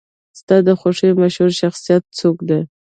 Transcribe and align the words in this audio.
ستا 0.39 0.55
د 0.67 0.69
خوښې 0.79 1.09
مشهور 1.21 1.51
شخصیت 1.61 2.03
څوک 2.19 2.37
دی؟ 2.49 2.61